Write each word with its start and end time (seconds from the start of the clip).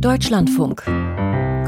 Deutschlandfunk. 0.00 0.82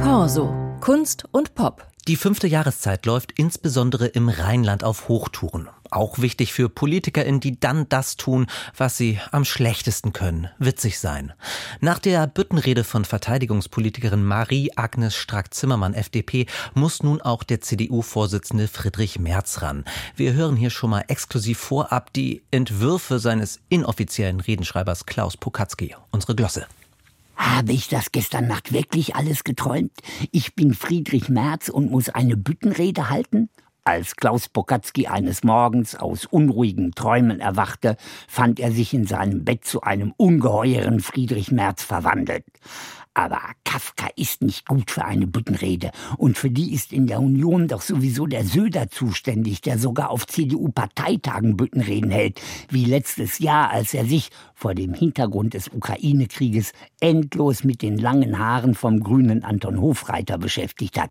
Corso. 0.02 0.52
Kunst 0.80 1.24
und 1.32 1.54
Pop. 1.54 1.86
Die 2.06 2.16
fünfte 2.16 2.46
Jahreszeit 2.46 3.06
läuft 3.06 3.32
insbesondere 3.32 4.06
im 4.06 4.28
Rheinland 4.28 4.84
auf 4.84 5.08
Hochtouren. 5.08 5.68
Auch 5.90 6.18
wichtig 6.18 6.52
für 6.52 6.68
PolitikerInnen, 6.68 7.40
die 7.40 7.58
dann 7.58 7.88
das 7.88 8.16
tun, 8.16 8.46
was 8.76 8.98
sie 8.98 9.18
am 9.32 9.46
schlechtesten 9.46 10.12
können, 10.12 10.48
witzig 10.58 10.98
sein. 10.98 11.32
Nach 11.80 11.98
der 11.98 12.26
Büttenrede 12.26 12.84
von 12.84 13.06
Verteidigungspolitikerin 13.06 14.22
Marie-Agnes 14.22 15.16
Strack-Zimmermann, 15.16 15.94
FDP, 15.94 16.46
muss 16.74 17.02
nun 17.02 17.22
auch 17.22 17.42
der 17.42 17.62
CDU-Vorsitzende 17.62 18.68
Friedrich 18.68 19.18
Merz 19.18 19.62
ran. 19.62 19.86
Wir 20.16 20.34
hören 20.34 20.56
hier 20.56 20.70
schon 20.70 20.90
mal 20.90 21.04
exklusiv 21.08 21.58
vorab 21.58 22.12
die 22.12 22.42
Entwürfe 22.50 23.18
seines 23.20 23.60
inoffiziellen 23.70 24.40
Redenschreibers 24.40 25.06
Klaus 25.06 25.38
Pokatzki. 25.38 25.96
Unsere 26.10 26.34
Glosse. 26.34 26.66
Habe 27.38 27.72
ich 27.72 27.88
das 27.88 28.10
gestern 28.10 28.48
Nacht 28.48 28.72
wirklich 28.72 29.14
alles 29.14 29.44
geträumt? 29.44 29.92
Ich 30.32 30.56
bin 30.56 30.74
Friedrich 30.74 31.28
Merz 31.28 31.68
und 31.68 31.88
muss 31.88 32.08
eine 32.08 32.36
Büttenrede 32.36 33.10
halten? 33.10 33.48
Als 33.88 34.16
Klaus 34.16 34.50
Pokatzki 34.50 35.06
eines 35.06 35.44
Morgens 35.44 35.94
aus 35.94 36.26
unruhigen 36.26 36.92
Träumen 36.92 37.40
erwachte, 37.40 37.96
fand 38.28 38.60
er 38.60 38.70
sich 38.70 38.92
in 38.92 39.06
seinem 39.06 39.46
Bett 39.46 39.64
zu 39.64 39.80
einem 39.80 40.12
ungeheuren 40.18 41.00
Friedrich 41.00 41.50
Merz 41.52 41.84
verwandelt. 41.84 42.44
Aber 43.14 43.40
Kafka 43.64 44.08
ist 44.14 44.42
nicht 44.42 44.68
gut 44.68 44.90
für 44.90 45.06
eine 45.06 45.26
Büttenrede. 45.26 45.90
Und 46.18 46.36
für 46.36 46.50
die 46.50 46.74
ist 46.74 46.92
in 46.92 47.06
der 47.06 47.18
Union 47.18 47.66
doch 47.66 47.80
sowieso 47.80 48.26
der 48.26 48.44
Söder 48.44 48.90
zuständig, 48.90 49.62
der 49.62 49.78
sogar 49.78 50.10
auf 50.10 50.26
CDU-Parteitagen 50.26 51.56
Büttenreden 51.56 52.10
hält, 52.10 52.42
wie 52.68 52.84
letztes 52.84 53.38
Jahr, 53.38 53.70
als 53.70 53.94
er 53.94 54.04
sich 54.04 54.28
vor 54.52 54.74
dem 54.74 54.92
Hintergrund 54.92 55.54
des 55.54 55.68
Ukraine-Krieges 55.68 56.72
endlos 57.00 57.64
mit 57.64 57.80
den 57.80 57.96
langen 57.96 58.38
Haaren 58.38 58.74
vom 58.74 59.00
grünen 59.00 59.44
Anton 59.44 59.80
Hofreiter 59.80 60.36
beschäftigt 60.36 61.00
hat. 61.00 61.08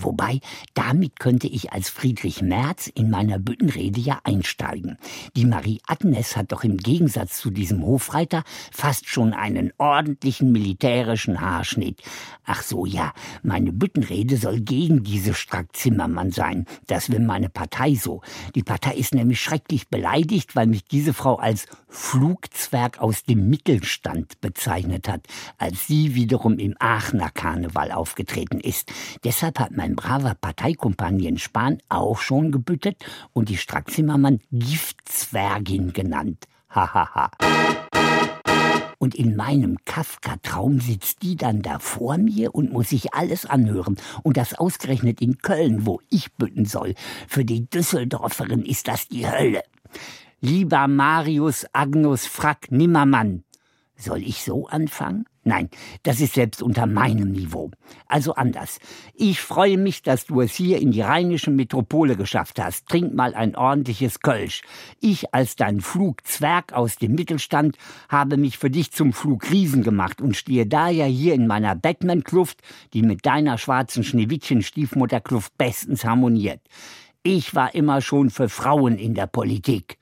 Wobei, 0.00 0.40
damit 0.74 1.18
könnte 1.18 1.46
ich 1.48 1.72
als 1.72 1.88
Friedrich 1.88 2.42
Merz 2.42 2.86
in 2.86 3.10
meiner 3.10 3.38
Büttenrede 3.38 4.00
ja 4.00 4.20
einsteigen. 4.24 4.96
Die 5.36 5.44
Marie 5.44 5.80
Agnes 5.86 6.36
hat 6.36 6.52
doch 6.52 6.64
im 6.64 6.76
Gegensatz 6.76 7.38
zu 7.38 7.50
diesem 7.50 7.84
Hofreiter 7.84 8.44
fast 8.72 9.08
schon 9.08 9.32
einen 9.32 9.72
ordentlichen 9.78 10.52
militärischen 10.52 11.40
Haarschnitt. 11.40 12.02
Ach 12.44 12.62
so, 12.62 12.86
ja, 12.86 13.12
meine 13.42 13.72
Büttenrede 13.72 14.36
soll 14.36 14.60
gegen 14.60 15.02
diese 15.02 15.34
Strack-Zimmermann 15.34 16.30
sein. 16.30 16.66
Das 16.86 17.10
will 17.10 17.20
meine 17.20 17.48
Partei 17.48 17.94
so. 17.94 18.22
Die 18.54 18.62
Partei 18.62 18.94
ist 18.94 19.14
nämlich 19.14 19.40
schrecklich 19.40 19.88
beleidigt, 19.88 20.56
weil 20.56 20.66
mich 20.66 20.84
diese 20.84 21.12
Frau 21.12 21.36
als 21.36 21.66
Flugzwerg 21.88 23.00
aus 23.00 23.24
dem 23.24 23.48
Mittelstand 23.48 24.40
bezeichnet 24.40 25.08
hat, 25.08 25.26
als 25.56 25.86
sie 25.86 26.14
wiederum 26.14 26.58
im 26.58 26.74
Aachener 26.78 27.30
Karneval 27.30 27.92
aufgetreten 27.92 28.60
ist. 28.60 28.92
Deshalb 29.24 29.58
hat 29.58 29.72
mein 29.72 29.87
mein 29.88 29.96
braver 29.96 30.34
Parteikompagnon 30.34 31.38
Spahn 31.38 31.78
auch 31.88 32.18
schon 32.18 32.52
gebüttet 32.52 33.02
und 33.32 33.48
die 33.48 33.56
Strack-Zimmermann 33.56 34.40
Giftzwergin 34.52 35.94
genannt. 35.94 36.44
Hahaha. 36.68 37.30
Und 38.98 39.14
in 39.14 39.34
meinem 39.34 39.78
Kafka-Traum 39.86 40.80
sitzt 40.80 41.22
die 41.22 41.36
dann 41.36 41.62
da 41.62 41.78
vor 41.78 42.18
mir 42.18 42.54
und 42.54 42.70
muss 42.70 42.90
sich 42.90 43.14
alles 43.14 43.46
anhören. 43.46 43.96
Und 44.22 44.36
das 44.36 44.52
ausgerechnet 44.52 45.22
in 45.22 45.38
Köln, 45.38 45.86
wo 45.86 46.02
ich 46.10 46.34
bütten 46.34 46.66
soll. 46.66 46.94
Für 47.26 47.46
die 47.46 47.70
Düsseldorferin 47.70 48.66
ist 48.66 48.88
das 48.88 49.08
die 49.08 49.26
Hölle. 49.26 49.62
Lieber 50.42 50.86
Marius 50.86 51.64
Agnus 51.72 52.26
Frack 52.26 52.70
Nimmermann, 52.70 53.42
soll 53.96 54.22
ich 54.22 54.42
so 54.42 54.66
anfangen? 54.66 55.24
Nein, 55.48 55.70
das 56.02 56.20
ist 56.20 56.34
selbst 56.34 56.62
unter 56.62 56.84
meinem 56.84 57.32
Niveau. 57.32 57.70
Also 58.06 58.34
anders. 58.34 58.80
Ich 59.14 59.40
freue 59.40 59.78
mich, 59.78 60.02
dass 60.02 60.26
du 60.26 60.42
es 60.42 60.54
hier 60.54 60.78
in 60.78 60.90
die 60.90 61.00
rheinische 61.00 61.50
Metropole 61.50 62.16
geschafft 62.16 62.60
hast. 62.60 62.86
Trink 62.86 63.14
mal 63.14 63.32
ein 63.32 63.56
ordentliches 63.56 64.20
Kölsch. 64.20 64.60
Ich 65.00 65.32
als 65.32 65.56
dein 65.56 65.80
Flugzwerg 65.80 66.74
aus 66.74 66.96
dem 66.96 67.14
Mittelstand 67.14 67.78
habe 68.10 68.36
mich 68.36 68.58
für 68.58 68.68
dich 68.68 68.92
zum 68.92 69.14
Flugriesen 69.14 69.82
gemacht 69.82 70.20
und 70.20 70.36
stehe 70.36 70.66
daher 70.66 71.06
hier 71.06 71.32
in 71.32 71.46
meiner 71.46 71.74
Batman-Kluft, 71.74 72.60
die 72.92 73.00
mit 73.00 73.24
deiner 73.24 73.56
schwarzen 73.56 74.04
Schneewittchen-Stiefmutterkluft 74.04 75.56
bestens 75.56 76.04
harmoniert. 76.04 76.60
Ich 77.22 77.54
war 77.54 77.74
immer 77.74 78.02
schon 78.02 78.28
für 78.28 78.50
Frauen 78.50 78.98
in 78.98 79.14
der 79.14 79.28
Politik. 79.28 79.97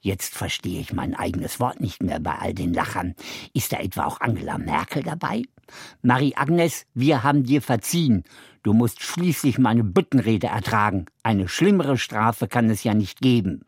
Jetzt 0.00 0.34
verstehe 0.34 0.80
ich 0.80 0.94
mein 0.94 1.14
eigenes 1.14 1.60
Wort 1.60 1.80
nicht 1.80 2.02
mehr 2.02 2.20
bei 2.20 2.34
all 2.36 2.54
den 2.54 2.72
Lachern. 2.72 3.14
Ist 3.52 3.72
da 3.72 3.78
etwa 3.78 4.06
auch 4.06 4.20
Angela 4.20 4.56
Merkel 4.56 5.02
dabei? 5.02 5.42
Marie-Agnes, 6.02 6.86
wir 6.94 7.22
haben 7.22 7.44
dir 7.44 7.60
verziehen. 7.60 8.24
Du 8.62 8.72
musst 8.72 9.02
schließlich 9.02 9.58
meine 9.58 9.84
Büttenrede 9.84 10.48
ertragen. 10.48 11.06
Eine 11.22 11.48
schlimmere 11.48 11.98
Strafe 11.98 12.48
kann 12.48 12.70
es 12.70 12.82
ja 12.82 12.94
nicht 12.94 13.20
geben. 13.20 13.62